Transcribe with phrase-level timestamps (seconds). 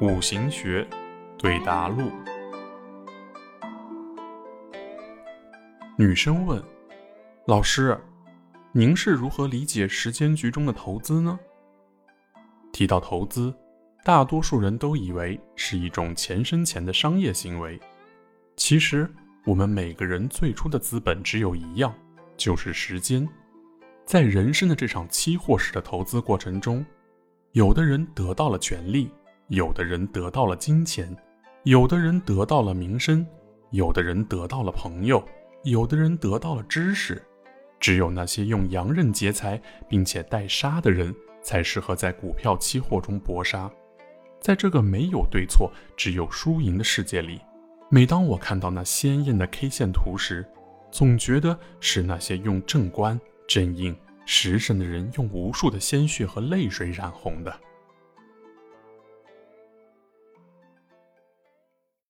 [0.00, 0.88] 五行学
[1.36, 2.10] 对答录。
[5.98, 6.62] 女生问
[7.46, 7.98] ：“老师，
[8.72, 11.38] 您是如何理解时间局中的投资呢？”
[12.72, 13.54] 提到投资，
[14.02, 17.78] 大多数人都以为是一种钱生钱的商业行为。
[18.56, 19.06] 其实，
[19.44, 21.94] 我们每个人最初的资本只有一样，
[22.38, 23.28] 就是时间。
[24.06, 26.82] 在人生的这场期货式的投资过程中，
[27.52, 29.10] 有的人得到了权利，
[29.48, 31.16] 有的人得到了金钱，
[31.64, 33.26] 有的人得到了名声，
[33.70, 35.20] 有的人得到了朋友，
[35.64, 37.20] 有的人得到了知识。
[37.80, 43.68] 只有那些用洋人劫财并且带杀的人，才适合在股票期货中搏杀。
[44.40, 47.40] 在这个没有对错、只有输赢的世界里，
[47.88, 50.46] 每当我看到那鲜艳的 K 线图时，
[50.92, 53.20] 总觉得是那些用正官。
[53.48, 53.92] 正印
[54.32, 57.52] 食神的人用无数的鲜血和泪水染红的。